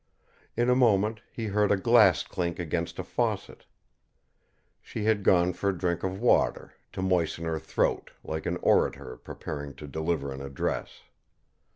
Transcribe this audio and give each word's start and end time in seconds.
In 0.57 0.67
a 0.67 0.75
moment, 0.75 1.21
he 1.31 1.45
heard 1.45 1.71
a 1.71 1.77
glass 1.77 2.23
clink 2.23 2.57
against 2.57 2.97
a 2.97 3.03
faucet. 3.03 3.67
She 4.81 5.03
had 5.03 5.21
gone 5.21 5.53
for 5.53 5.69
a 5.69 5.77
drink 5.77 6.01
of 6.01 6.19
water, 6.19 6.73
to 6.93 7.03
moisten 7.03 7.43
her 7.45 7.59
throat, 7.59 8.09
like 8.23 8.47
an 8.47 8.57
orator 8.63 9.15
preparing 9.17 9.75
to 9.75 9.85
deliver 9.87 10.31
an 10.33 10.41
address. 10.41 11.01